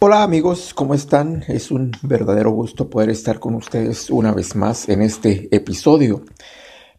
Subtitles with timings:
[0.00, 1.44] Hola amigos, ¿cómo están?
[1.48, 6.24] Es un verdadero gusto poder estar con ustedes una vez más en este episodio.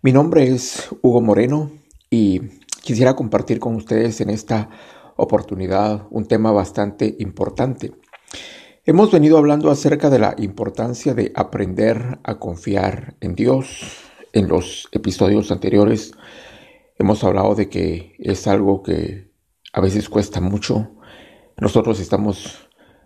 [0.02, 1.72] Mi nombre es Hugo Moreno
[2.10, 2.42] y
[2.82, 4.70] quisiera compartir con ustedes en esta
[5.18, 7.92] oportunidad un tema bastante importante.
[8.86, 14.00] Hemos venido hablando acerca de la importancia de aprender a confiar en Dios.
[14.34, 16.14] En los episodios anteriores
[16.98, 19.32] hemos hablado de que es algo que
[19.74, 20.92] a veces cuesta mucho.
[21.58, 22.65] Nosotros estamos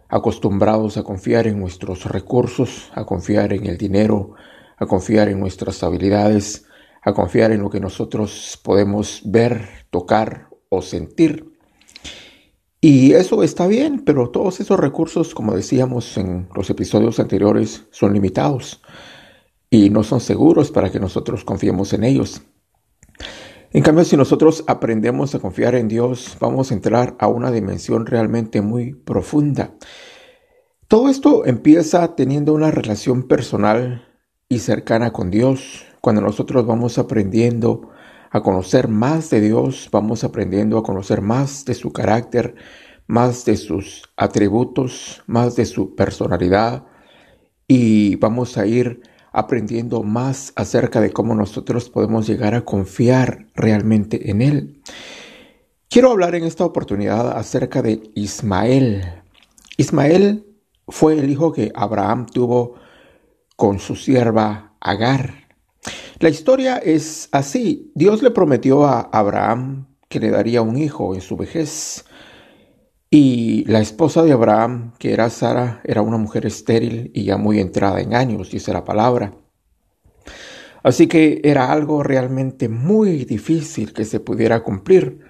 [0.09, 4.33] acostumbrados a confiar en nuestros recursos, a confiar en el dinero,
[4.77, 6.65] a confiar en nuestras habilidades,
[7.01, 11.53] a confiar en lo que nosotros podemos ver, tocar o sentir.
[12.81, 18.13] Y eso está bien, pero todos esos recursos, como decíamos en los episodios anteriores, son
[18.13, 18.81] limitados
[19.69, 22.41] y no son seguros para que nosotros confiemos en ellos.
[23.71, 28.07] En cambio, si nosotros aprendemos a confiar en Dios, vamos a entrar a una dimensión
[28.07, 29.75] realmente muy profunda.
[30.87, 34.07] Todo esto empieza teniendo una relación personal
[34.47, 35.85] y cercana con Dios.
[36.01, 37.91] Cuando nosotros vamos aprendiendo
[38.31, 42.55] a conocer más de Dios, vamos aprendiendo a conocer más de su carácter,
[43.05, 46.85] más de sus atributos, más de su personalidad
[47.67, 49.01] y vamos a ir
[49.31, 54.81] aprendiendo más acerca de cómo nosotros podemos llegar a confiar realmente en Él.
[55.89, 59.03] Quiero hablar en esta oportunidad acerca de Ismael.
[59.77, 60.45] Ismael
[60.87, 62.75] fue el hijo que Abraham tuvo
[63.55, 65.47] con su sierva Agar.
[66.19, 67.91] La historia es así.
[67.95, 72.05] Dios le prometió a Abraham que le daría un hijo en su vejez.
[73.11, 77.59] Y la esposa de Abraham, que era Sara, era una mujer estéril y ya muy
[77.59, 79.33] entrada en años, dice la palabra.
[80.83, 85.21] Así que era algo realmente muy difícil que se pudiera cumplir.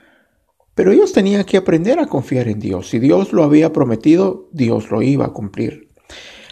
[0.75, 2.89] Pero ellos tenían que aprender a confiar en Dios.
[2.89, 5.87] Si Dios lo había prometido, Dios lo iba a cumplir.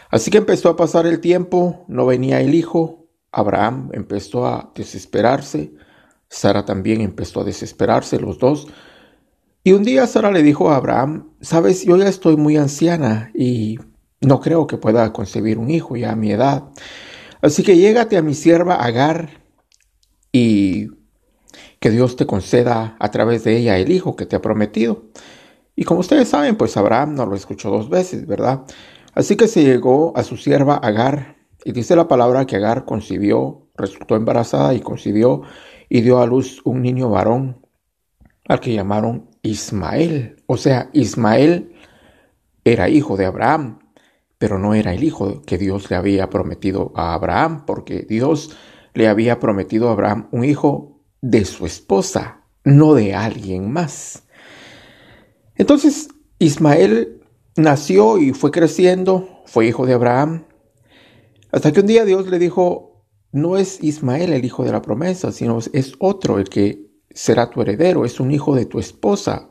[0.09, 5.73] Así que empezó a pasar el tiempo, no venía el hijo, Abraham empezó a desesperarse,
[6.29, 8.67] Sara también empezó a desesperarse, los dos
[9.67, 13.77] y un día Sara le dijo a Abraham, sabes, yo ya estoy muy anciana y
[14.21, 16.69] no creo que pueda concebir un hijo ya a mi edad.
[17.41, 19.41] Así que llégate a mi sierva Agar
[20.31, 20.87] y
[21.81, 25.03] que Dios te conceda a través de ella el hijo que te ha prometido.
[25.75, 28.61] Y como ustedes saben, pues Abraham no lo escuchó dos veces, ¿verdad?
[29.15, 31.35] Así que se llegó a su sierva Agar
[31.65, 35.41] y dice la palabra que Agar concibió, resultó embarazada y concibió
[35.89, 37.65] y dio a luz un niño varón
[38.47, 40.35] al que llamaron Ismael.
[40.45, 41.73] O sea, Ismael
[42.63, 43.79] era hijo de Abraham,
[44.37, 48.55] pero no era el hijo que Dios le había prometido a Abraham, porque Dios
[48.93, 54.23] le había prometido a Abraham un hijo de su esposa, no de alguien más.
[55.55, 56.09] Entonces,
[56.39, 57.21] Ismael
[57.55, 60.45] nació y fue creciendo, fue hijo de Abraham,
[61.51, 65.31] hasta que un día Dios le dijo, no es Ismael el hijo de la promesa,
[65.31, 69.49] sino es otro el que será tu heredero, es un hijo de tu esposa.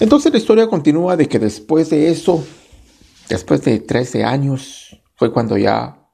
[0.00, 2.44] Entonces la historia continúa de que después de eso,
[3.28, 6.06] después de 13 años, fue cuando ya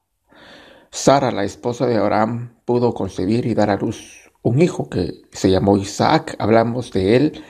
[0.91, 5.51] Sara, la esposa de Abraham, pudo concebir y dar a luz un hijo que se
[5.51, 6.37] llamó Isaac.
[6.39, 7.43] Hablamos de él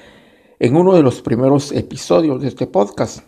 [0.60, 3.26] en uno de los primeros episodios de este podcast.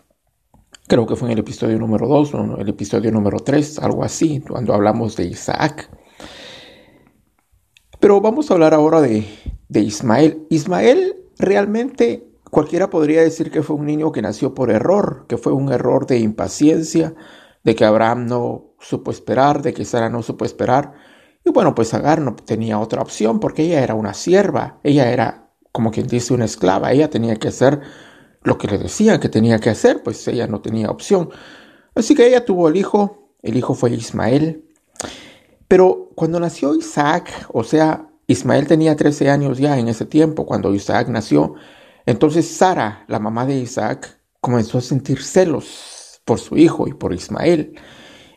[0.87, 4.41] Creo que fue en el episodio número 2 o el episodio número 3, algo así,
[4.41, 5.91] cuando hablamos de Isaac.
[8.05, 9.25] Pero vamos a hablar ahora de,
[9.71, 10.47] Ismael.
[10.51, 15.55] Ismael realmente cualquiera podría decir que fue un niño que nació por error, que fue
[15.55, 17.15] un error de impaciencia,
[17.63, 20.93] de que Abraham no supo esperar, de que Sara no supo esperar.
[21.47, 25.49] Y bueno, pues Agar no tenía otra opción porque ella era una sierva, ella era
[25.73, 27.81] como quien dice una esclava, ella tenía que hacer
[28.43, 31.31] lo que le decían que tenía que hacer, pues ella no tenía opción.
[31.95, 34.74] Así que ella tuvo el hijo, el hijo fue Ismael,
[35.75, 40.73] pero cuando nació Isaac, o sea, Ismael tenía 13 años ya en ese tiempo, cuando
[40.73, 41.55] Isaac nació,
[42.07, 47.13] entonces Sara, la mamá de Isaac, comenzó a sentir celos por su hijo y por
[47.13, 47.75] Ismael.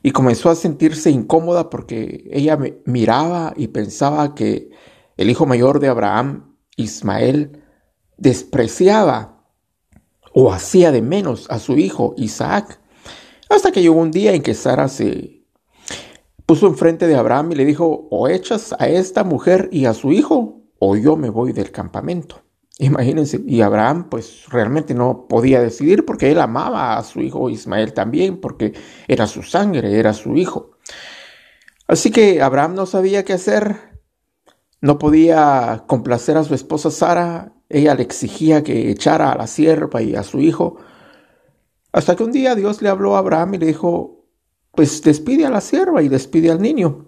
[0.02, 4.72] Y comenzó a sentirse incómoda porque ella miraba y pensaba que
[5.16, 7.62] el hijo mayor de Abraham, Ismael,
[8.18, 9.44] despreciaba
[10.34, 12.82] o hacía de menos a su hijo Isaac.
[13.48, 15.37] Hasta que llegó un día en que Sara se
[16.48, 20.14] puso enfrente de Abraham y le dijo, o echas a esta mujer y a su
[20.14, 22.42] hijo, o yo me voy del campamento.
[22.80, 27.94] Imagínense, y Abraham pues realmente no podía decidir porque él amaba a su hijo Ismael
[27.94, 28.74] también, porque
[29.08, 30.72] era su sangre, era su hijo.
[31.86, 33.76] Así que Abraham no sabía qué hacer,
[34.80, 40.02] no podía complacer a su esposa Sara, ella le exigía que echara a la sierva
[40.02, 40.78] y a su hijo.
[41.92, 44.17] Hasta que un día Dios le habló a Abraham y le dijo,
[44.78, 47.08] pues despide a la sierva y despide al niño.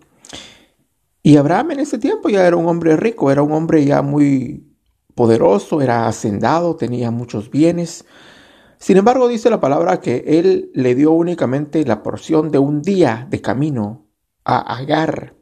[1.21, 4.73] Y Abraham en ese tiempo ya era un hombre rico, era un hombre ya muy
[5.13, 8.05] poderoso, era hacendado, tenía muchos bienes.
[8.79, 13.27] Sin embargo, dice la palabra que él le dio únicamente la porción de un día
[13.29, 14.07] de camino
[14.45, 15.35] a Agar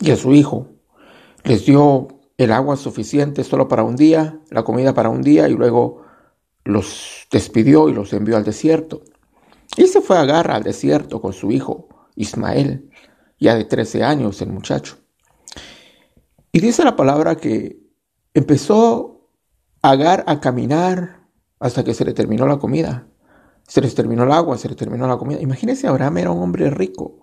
[0.00, 0.72] y a su hijo.
[1.42, 5.54] Les dio el agua suficiente solo para un día, la comida para un día y
[5.54, 6.02] luego
[6.64, 9.00] los despidió y los envió al desierto.
[9.76, 12.90] Y se fue a Agar al desierto con su hijo Ismael,
[13.38, 14.96] ya de 13 años el muchacho.
[16.52, 17.80] Y dice la palabra que
[18.32, 19.10] empezó
[19.82, 21.28] Agar a caminar
[21.60, 23.06] hasta que se le terminó la comida.
[23.68, 25.40] Se les terminó el agua, se le terminó la comida.
[25.40, 27.18] Imagínense, Abraham era un hombre rico.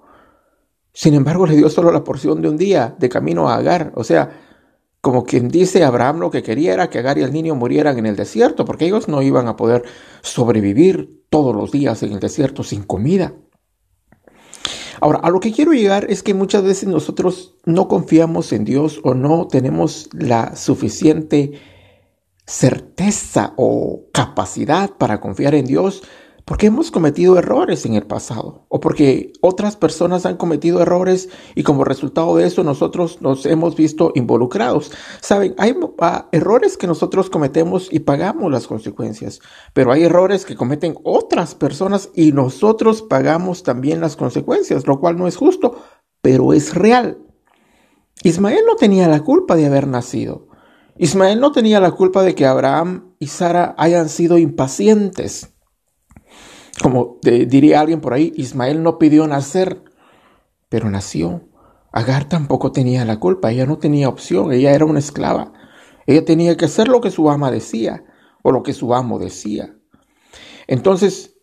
[0.93, 3.93] Sin embargo, le dio solo la porción de un día de camino a Agar.
[3.95, 4.29] O sea,
[5.01, 8.05] como quien dice, Abraham lo que quería era que Agar y el niño murieran en
[8.05, 9.83] el desierto, porque ellos no iban a poder
[10.21, 13.33] sobrevivir todos los días en el desierto sin comida.
[14.99, 19.01] Ahora, a lo que quiero llegar es que muchas veces nosotros no confiamos en Dios
[19.03, 21.53] o no tenemos la suficiente
[22.45, 26.03] certeza o capacidad para confiar en Dios
[26.45, 31.63] porque hemos cometido errores en el pasado o porque otras personas han cometido errores y
[31.63, 34.91] como resultado de eso nosotros nos hemos visto involucrados.
[35.21, 39.41] Saben, hay ah, errores que nosotros cometemos y pagamos las consecuencias,
[39.73, 45.17] pero hay errores que cometen otras personas y nosotros pagamos también las consecuencias, lo cual
[45.17, 45.81] no es justo,
[46.21, 47.19] pero es real.
[48.23, 50.47] Ismael no tenía la culpa de haber nacido.
[50.97, 55.51] Ismael no tenía la culpa de que Abraham y Sara hayan sido impacientes.
[56.79, 59.83] Como diría alguien por ahí, Ismael no pidió nacer,
[60.69, 61.47] pero nació.
[61.91, 65.51] Agar tampoco tenía la culpa, ella no tenía opción, ella era una esclava.
[66.07, 68.03] Ella tenía que hacer lo que su ama decía
[68.41, 69.75] o lo que su amo decía.
[70.67, 71.35] Entonces,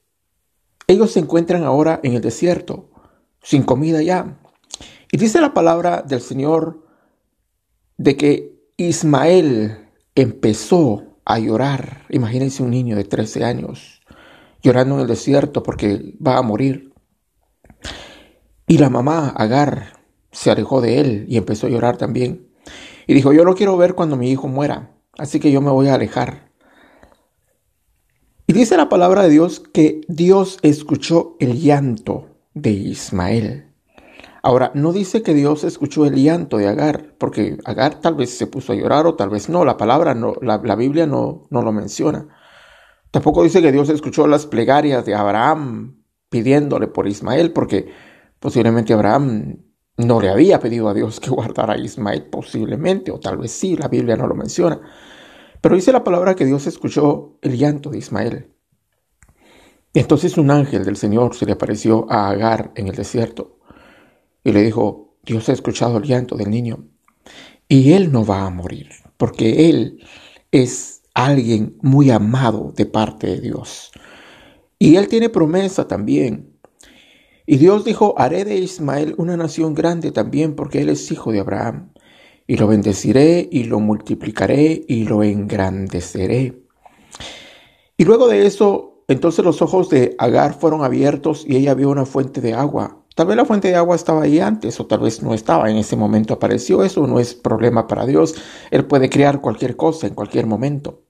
[0.86, 2.90] ellos se encuentran ahora en el desierto,
[3.42, 4.40] sin comida ya.
[5.12, 6.86] Y dice la palabra del Señor
[7.98, 12.06] de que Ismael empezó a llorar.
[12.08, 13.97] Imagínense un niño de 13 años
[14.62, 16.92] llorando en el desierto porque va a morir.
[18.66, 19.94] Y la mamá, Agar,
[20.30, 22.48] se alejó de él y empezó a llorar también.
[23.06, 25.88] Y dijo, yo no quiero ver cuando mi hijo muera, así que yo me voy
[25.88, 26.52] a alejar.
[28.46, 33.74] Y dice la palabra de Dios que Dios escuchó el llanto de Ismael.
[34.42, 38.46] Ahora, no dice que Dios escuchó el llanto de Agar, porque Agar tal vez se
[38.46, 41.62] puso a llorar o tal vez no, la palabra no, la, la Biblia no, no
[41.62, 42.28] lo menciona.
[43.10, 47.88] Tampoco dice que Dios escuchó las plegarias de Abraham pidiéndole por Ismael, porque
[48.38, 49.56] posiblemente Abraham
[49.96, 53.76] no le había pedido a Dios que guardara a Ismael, posiblemente, o tal vez sí,
[53.76, 54.80] la Biblia no lo menciona.
[55.60, 58.46] Pero dice la palabra que Dios escuchó el llanto de Ismael.
[59.94, 63.58] Entonces un ángel del Señor se le apareció a Agar en el desierto
[64.44, 66.84] y le dijo, Dios ha escuchado el llanto del niño
[67.68, 70.04] y él no va a morir, porque él
[70.52, 73.90] es alguien muy amado de parte de Dios.
[74.78, 76.56] Y él tiene promesa también.
[77.44, 81.40] Y Dios dijo, haré de Ismael una nación grande también porque él es hijo de
[81.40, 81.92] Abraham.
[82.46, 86.62] Y lo bendeciré y lo multiplicaré y lo engrandeceré.
[87.96, 92.06] Y luego de eso, entonces los ojos de Agar fueron abiertos y ella vio una
[92.06, 93.02] fuente de agua.
[93.16, 95.68] Tal vez la fuente de agua estaba ahí antes o tal vez no estaba.
[95.68, 96.84] En ese momento apareció.
[96.84, 98.36] Eso no es problema para Dios.
[98.70, 101.07] Él puede crear cualquier cosa en cualquier momento.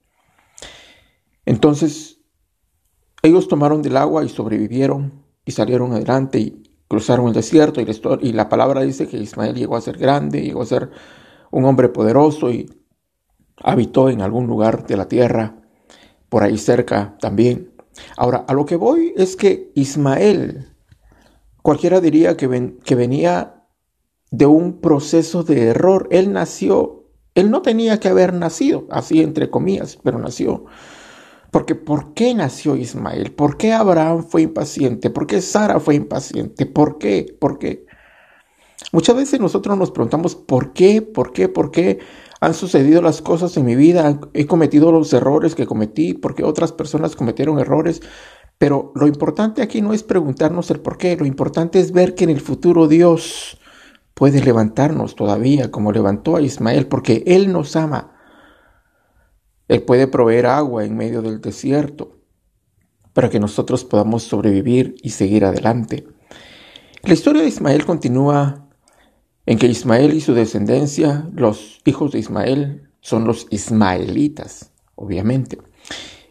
[1.49, 2.19] Entonces,
[3.23, 8.49] ellos tomaron del agua y sobrevivieron y salieron adelante y cruzaron el desierto y la,
[8.49, 10.91] palabra dice que Ismael llegó a ser grande, llegó a ser
[11.49, 12.69] un hombre poderoso y
[13.63, 15.59] habitó en algún lugar de la tierra,
[16.29, 17.73] por ahí cerca también.
[18.15, 20.67] Ahora, a lo que voy es que Ismael,
[21.63, 23.65] cualquiera diría que, que venía
[24.29, 26.07] de un proceso de error.
[26.11, 30.65] Él nació, él no tenía que haber nacido, así entre comillas, pero nació.
[31.51, 33.31] Porque ¿por qué nació Ismael?
[33.31, 35.09] ¿Por qué Abraham fue impaciente?
[35.09, 36.65] ¿Por qué Sara fue impaciente?
[36.65, 37.35] ¿Por qué?
[37.39, 37.85] ¿Por qué?
[38.91, 41.01] Muchas veces nosotros nos preguntamos ¿por qué?
[41.01, 41.49] ¿Por qué?
[41.49, 41.99] ¿Por qué
[42.39, 44.19] han sucedido las cosas en mi vida?
[44.33, 46.13] ¿He cometido los errores que cometí?
[46.13, 48.01] ¿Por qué otras personas cometieron errores?
[48.57, 52.25] Pero lo importante aquí no es preguntarnos el por qué, lo importante es ver que
[52.25, 53.57] en el futuro Dios
[54.13, 58.18] puede levantarnos todavía como levantó a Ismael, porque Él nos ama
[59.69, 62.17] él puede proveer agua en medio del desierto
[63.13, 66.07] para que nosotros podamos sobrevivir y seguir adelante.
[67.03, 68.67] La historia de Ismael continúa
[69.45, 75.59] en que Ismael y su descendencia, los hijos de Ismael, son los ismaelitas, obviamente.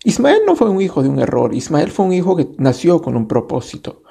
[0.05, 3.17] Ismael no fue un hijo de un error, Ismael fue un hijo que nació con
[3.17, 4.03] un propósito.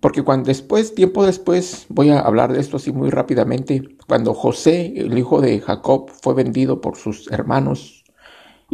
[0.00, 4.92] Porque cuando después, tiempo después, voy a hablar de esto así muy rápidamente, cuando José,
[4.96, 8.03] el hijo de Jacob, fue vendido por sus hermanos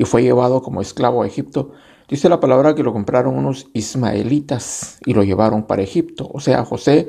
[0.01, 1.73] y fue llevado como esclavo a Egipto,
[2.09, 6.27] dice la palabra que lo compraron unos ismaelitas y lo llevaron para Egipto.
[6.33, 7.09] O sea, José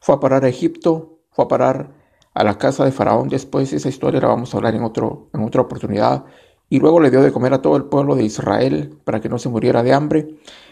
[0.00, 1.90] fue a parar a Egipto, fue a parar
[2.32, 5.42] a la casa de Faraón después, esa historia la vamos a hablar en, otro, en
[5.42, 6.24] otra oportunidad,
[6.68, 9.40] y luego le dio de comer a todo el pueblo de Israel para que no
[9.40, 10.28] se muriera de hambre.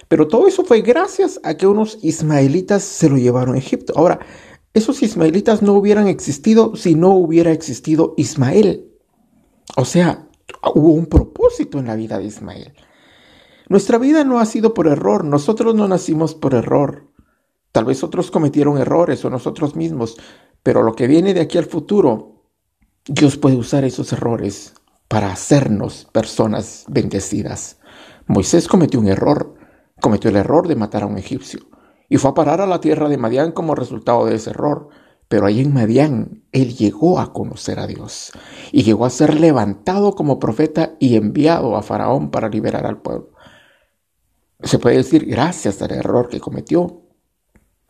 [0.07, 3.95] Pero todo eso fue gracias a que unos ismaelitas se lo llevaron a Egipto.
[3.97, 4.21] Ahora,
[4.75, 8.93] esos ismaelitas no hubieran existido si no hubiera existido Ismael.
[9.77, 10.28] O sea,
[10.75, 12.75] hubo un propósito en la vida de Ismael.
[13.69, 17.09] Nuestra vida no ha sido por error, nosotros no nacimos por error.
[17.73, 20.17] Tal vez otros cometieron errores o nosotros mismos,
[20.63, 22.45] pero lo que viene de aquí al futuro,
[23.07, 24.75] Dios puede usar esos errores
[25.07, 27.79] para hacernos personas bendecidas.
[28.27, 29.55] Moisés cometió un error,
[30.01, 31.61] cometió el error de matar a un egipcio
[32.09, 34.89] y fue a parar a la tierra de Madián como resultado de ese error.
[35.29, 38.33] Pero ahí en Madián él llegó a conocer a Dios
[38.73, 43.31] y llegó a ser levantado como profeta y enviado a Faraón para liberar al pueblo.
[44.63, 47.03] Se puede decir gracias al error que cometió,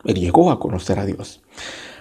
[0.03, 1.41] él llegó a conocer a Dios.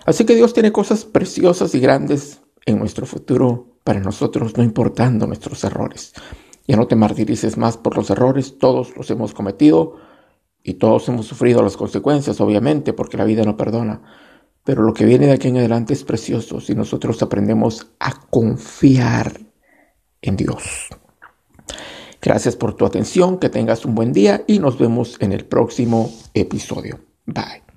[0.05, 5.27] Así que Dios tiene cosas preciosas y grandes en nuestro futuro para nosotros, no importando
[5.27, 6.13] nuestros errores.
[6.67, 9.97] Ya no te martirices más por los errores, todos los hemos cometido
[10.63, 14.03] y todos hemos sufrido las consecuencias, obviamente, porque la vida no perdona.
[14.69, 19.33] Pero lo que viene de aquí en adelante es precioso si nosotros aprendemos a confiar
[20.21, 20.89] en Dios.
[22.21, 26.13] Gracias por tu atención, que tengas un buen día y nos vemos en el próximo
[26.35, 27.01] episodio.
[27.25, 27.68] Bye.